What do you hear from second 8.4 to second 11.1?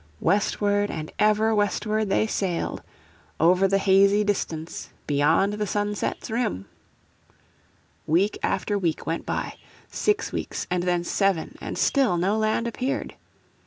after week went by. Six weeks and then